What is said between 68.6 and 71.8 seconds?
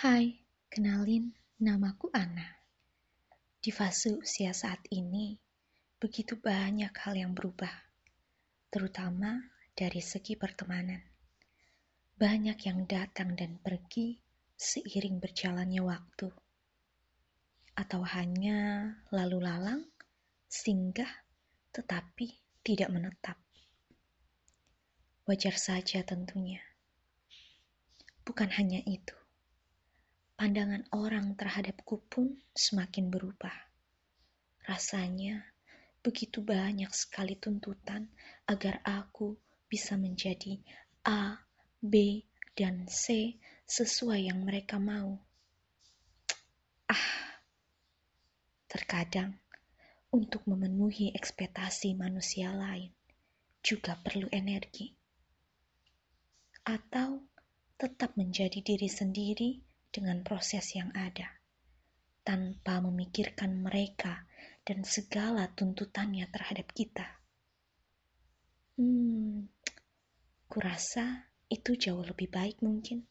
Hmm, kurasa itu